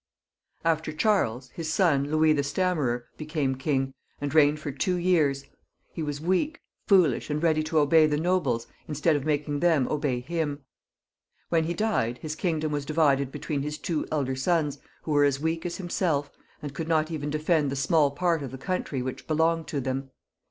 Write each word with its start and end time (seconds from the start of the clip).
Aftei 0.65 0.97
Charles, 0.97 1.51
hia 1.55 1.63
son, 1.63 2.09
Louis 2.09 2.33
the 2.33 2.41
Stammers, 2.41 3.03
became 3.19 3.53
king, 3.53 3.93
and 4.19 4.33
reigned 4.33 4.59
for 4.59 4.71
two 4.71 4.95
years; 4.95 5.45
he 5.93 6.01
was 6.01 6.19
weak, 6.19 6.59
foolish, 6.87 7.29
and 7.29 7.43
ready 7.43 7.61
to 7.61 7.77
obey 7.77 8.07
the 8.07 8.17
nobles 8.17 8.65
instead 8.87 9.15
of 9.15 9.25
making 9.27 9.59
them 9.59 9.87
obey 9.89 10.19
him. 10.19 10.63
When 11.49 11.65
he 11.65 11.75
died, 11.75 12.17
his 12.17 12.33
kingdom 12.35 12.71
was 12.71 12.83
divided 12.83 13.31
between 13.31 13.61
his 13.61 13.77
two 13.77 14.07
elder 14.11 14.35
sons,, 14.35 14.79
who 15.03 15.11
were 15.11 15.23
as 15.23 15.39
weak 15.39 15.67
as 15.67 15.77
himself, 15.77 16.31
and 16.63 16.73
could 16.73 16.87
not 16.87 17.11
even 17.11 17.29
defend 17.29 17.69
the 17.69 17.75
small 17.75 18.09
part 18.09 18.41
of 18.41 18.49
the 18.49 18.57
country 18.57 19.03
which 19.03 19.27
belonged 19.27 19.67
to 19.67 19.79
them. 19.79 20.09